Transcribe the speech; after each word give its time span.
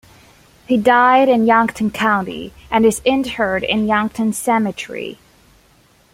He 0.65 0.77
died 0.77 1.29
in 1.29 1.45
Yankton 1.45 1.91
County 1.91 2.53
and 2.71 2.87
is 2.87 3.03
interred 3.05 3.61
in 3.63 3.87
Yankton 3.87 4.33
Cemetery. 4.33 5.19